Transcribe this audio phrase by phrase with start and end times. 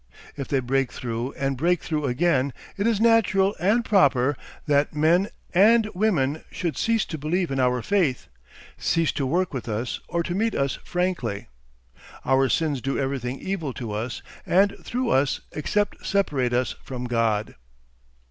[0.35, 4.35] If they break through and break through again it is natural and proper
[4.65, 8.27] that men and women should cease to believe in our faith,
[8.79, 11.49] cease to work with us or to meet us frankly....
[12.25, 17.53] Our sins do everything evil to us and through us except separate us from God.